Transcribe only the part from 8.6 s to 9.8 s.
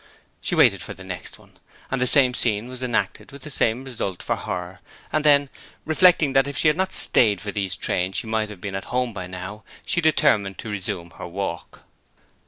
been home by now,